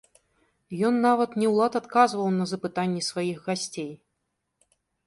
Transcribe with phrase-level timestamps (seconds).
[0.87, 3.91] Ён нават не ў лад адказваў на запытанні сваіх гасцей.